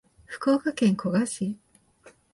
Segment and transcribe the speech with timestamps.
[0.25, 1.59] 福岡県古賀市